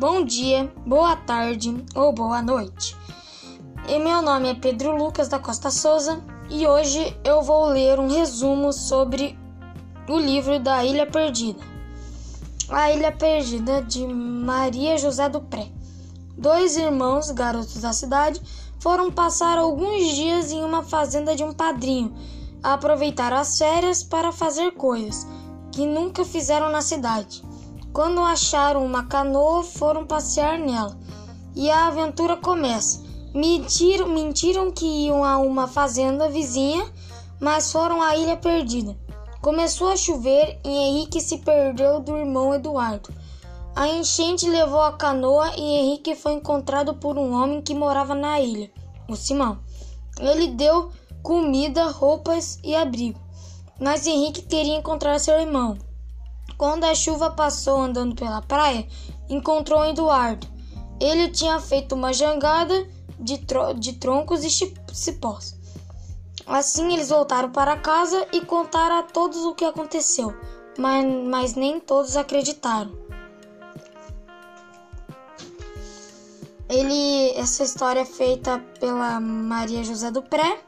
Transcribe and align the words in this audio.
bom 0.00 0.24
dia, 0.24 0.72
boa 0.86 1.14
tarde 1.14 1.84
ou 1.94 2.10
boa 2.10 2.40
noite. 2.40 2.96
E 3.86 3.98
meu 3.98 4.22
nome 4.22 4.48
é 4.48 4.54
Pedro 4.54 4.96
Lucas 4.96 5.28
da 5.28 5.38
Costa 5.38 5.70
Souza 5.70 6.24
e 6.48 6.66
hoje 6.66 7.14
eu 7.22 7.42
vou 7.42 7.66
ler 7.66 8.00
um 8.00 8.08
resumo 8.08 8.72
sobre 8.72 9.38
o 10.08 10.18
livro 10.18 10.58
da 10.58 10.82
Ilha 10.82 11.04
Perdida. 11.04 11.60
A 12.70 12.90
Ilha 12.90 13.12
Perdida 13.12 13.82
de 13.82 14.06
Maria 14.06 14.96
José 14.96 15.28
do 15.28 15.42
Pré. 15.42 15.70
Dois 16.34 16.78
irmãos, 16.78 17.30
garotos 17.30 17.82
da 17.82 17.92
cidade, 17.92 18.40
foram 18.78 19.12
passar 19.12 19.58
alguns 19.58 20.14
dias 20.14 20.50
em 20.50 20.64
uma 20.64 20.82
fazenda 20.82 21.36
de 21.36 21.44
um 21.44 21.52
padrinho, 21.52 22.14
a 22.62 22.72
aproveitar 22.72 23.34
as 23.34 23.58
férias 23.58 24.02
para 24.02 24.32
fazer 24.32 24.70
coisas 24.70 25.26
que 25.70 25.84
nunca 25.84 26.24
fizeram 26.24 26.70
na 26.70 26.80
cidade. 26.80 27.42
Quando 27.92 28.20
acharam 28.20 28.84
uma 28.84 29.04
canoa, 29.04 29.64
foram 29.64 30.06
passear 30.06 30.58
nela. 30.58 30.96
E 31.56 31.68
a 31.70 31.88
aventura 31.88 32.36
começa. 32.36 33.02
Mentiram, 33.34 34.08
mentiram 34.08 34.70
que 34.70 34.86
iam 34.86 35.24
a 35.24 35.38
uma 35.38 35.66
fazenda 35.66 36.28
vizinha, 36.28 36.84
mas 37.40 37.72
foram 37.72 38.00
à 38.00 38.16
ilha 38.16 38.36
perdida. 38.36 38.96
Começou 39.40 39.88
a 39.88 39.96
chover 39.96 40.60
e 40.64 40.68
Henrique 40.68 41.20
se 41.20 41.38
perdeu 41.38 42.00
do 42.00 42.16
irmão 42.16 42.54
Eduardo. 42.54 43.08
A 43.74 43.88
enchente 43.88 44.48
levou 44.48 44.82
a 44.82 44.92
canoa 44.92 45.52
e 45.56 45.62
Henrique 45.62 46.14
foi 46.14 46.34
encontrado 46.34 46.94
por 46.94 47.16
um 47.16 47.32
homem 47.32 47.62
que 47.62 47.74
morava 47.74 48.14
na 48.14 48.40
ilha, 48.40 48.70
o 49.08 49.16
Simão. 49.16 49.58
Ele 50.18 50.48
deu 50.48 50.90
comida, 51.22 51.86
roupas 51.90 52.58
e 52.62 52.74
abrigo, 52.74 53.18
mas 53.80 54.06
Henrique 54.06 54.42
queria 54.42 54.76
encontrar 54.76 55.18
seu 55.18 55.38
irmão. 55.40 55.78
Quando 56.60 56.84
a 56.84 56.94
chuva 56.94 57.30
passou 57.30 57.80
andando 57.80 58.14
pela 58.14 58.42
praia, 58.42 58.86
encontrou 59.30 59.82
Eduardo. 59.82 60.46
Ele 61.00 61.30
tinha 61.30 61.58
feito 61.58 61.94
uma 61.94 62.12
jangada 62.12 62.86
de, 63.18 63.38
tro 63.38 63.72
de 63.72 63.94
troncos 63.94 64.44
e 64.44 64.50
cipós. 64.92 65.58
Assim 66.46 66.92
eles 66.92 67.08
voltaram 67.08 67.50
para 67.50 67.78
casa 67.78 68.28
e 68.30 68.42
contaram 68.42 68.98
a 68.98 69.02
todos 69.02 69.38
o 69.38 69.54
que 69.54 69.64
aconteceu, 69.64 70.34
mas, 70.78 71.02
mas 71.30 71.54
nem 71.54 71.80
todos 71.80 72.14
acreditaram. 72.14 72.92
Ele, 76.68 77.30
essa 77.36 77.64
história 77.64 78.00
é 78.00 78.04
feita 78.04 78.58
pela 78.78 79.18
Maria 79.18 79.82
José 79.82 80.10
do 80.10 80.20
Pré, 80.20 80.62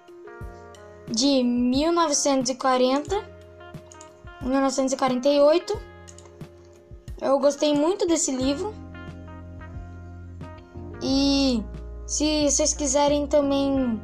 de 1.07 1.43
1940 1.45 3.32
1948. 4.43 5.81
Eu 7.21 7.39
gostei 7.39 7.75
muito 7.75 8.07
desse 8.07 8.31
livro. 8.31 8.75
E 11.03 11.63
se 12.07 12.51
vocês 12.51 12.75
quiserem 12.75 13.27
também, 13.27 14.01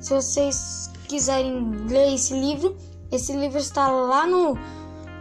se 0.00 0.14
vocês 0.14 0.90
quiserem 1.08 1.86
ler 1.88 2.14
esse 2.14 2.34
livro, 2.34 2.76
esse 3.10 3.32
livro 3.32 3.58
está 3.58 3.88
lá 3.88 4.26
no 4.26 4.56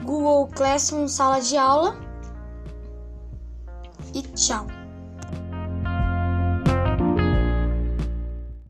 Google 0.04 0.48
Classroom 0.48 1.08
Sala 1.08 1.40
de 1.40 1.58
Aula. 1.58 1.98
E 4.14 4.22
tchau. 4.22 4.77